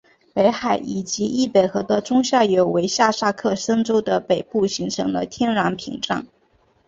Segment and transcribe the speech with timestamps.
[0.33, 6.25] 北海以及易北河的中下游为下萨克森州的北部形成了天然屏障。